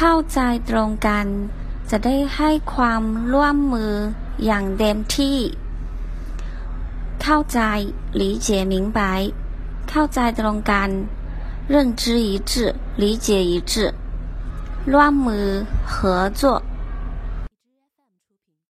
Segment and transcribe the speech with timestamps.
[0.00, 0.40] เข้าใจ
[0.70, 1.26] ตรงกัน
[1.90, 3.94] จะได้ให้ความร่วมมือ
[4.44, 5.38] อย่างเต็มที่
[7.22, 7.60] เข้าใจ
[8.20, 9.00] 理解明白
[9.90, 10.90] เข้าใจตรงกัน
[11.72, 12.52] 认知一致
[13.02, 13.72] 理解一致
[14.92, 15.46] ร่วมมือ
[15.92, 15.94] 合
[16.40, 16.42] 作